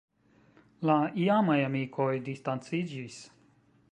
La 0.89 0.95
iamaj 1.25 1.59
amikoj 1.67 2.09
distanciĝis. 2.31 3.21